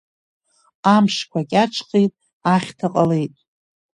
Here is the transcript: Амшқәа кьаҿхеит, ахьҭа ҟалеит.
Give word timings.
Амшқәа 0.95 1.41
кьаҿхеит, 1.49 2.13
ахьҭа 2.53 2.87
ҟалеит. 2.93 3.33